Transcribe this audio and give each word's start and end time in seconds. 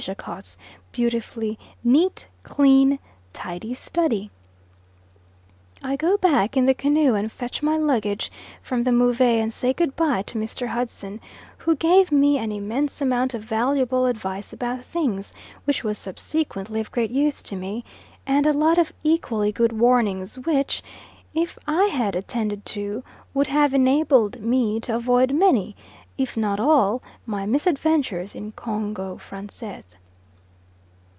Jacot's 0.01 0.57
beautifully 0.91 1.59
neat, 1.83 2.27
clean, 2.41 2.97
tidy 3.33 3.75
study. 3.75 4.31
I 5.83 5.95
go 5.95 6.17
back 6.17 6.57
in 6.57 6.65
the 6.65 6.73
canoe 6.73 7.13
and 7.13 7.31
fetch 7.31 7.61
my 7.61 7.77
luggage 7.77 8.31
from 8.63 8.83
the 8.83 8.91
Move; 8.91 9.21
and 9.21 9.53
say 9.53 9.73
good 9.73 9.95
bye 9.95 10.23
to 10.23 10.39
Mr. 10.39 10.69
Hudson, 10.69 11.21
who 11.59 11.75
gave 11.75 12.11
me 12.11 12.39
an 12.39 12.51
immense 12.51 12.99
amount 12.99 13.35
of 13.35 13.43
valuable 13.43 14.07
advice 14.07 14.51
about 14.51 14.83
things, 14.83 15.33
which 15.65 15.83
was 15.83 15.99
subsequently 15.99 16.79
of 16.79 16.91
great 16.91 17.11
use 17.11 17.43
to 17.43 17.55
me, 17.55 17.85
and 18.25 18.47
a 18.47 18.53
lot 18.53 18.79
of 18.79 18.91
equally 19.03 19.51
good 19.51 19.71
warnings 19.79 20.39
which, 20.39 20.81
if 21.35 21.59
I 21.67 21.83
had 21.85 22.15
attended 22.15 22.65
to, 22.73 23.03
would 23.35 23.45
have 23.47 23.75
enabled 23.75 24.41
me 24.41 24.79
to 24.79 24.95
avoid 24.95 25.31
many, 25.31 25.75
if 26.17 26.35
not 26.37 26.59
all, 26.59 27.01
my 27.25 27.47
misadventures 27.47 28.35
in 28.35 28.51
Congo 28.51 29.17
Francais. 29.17 29.81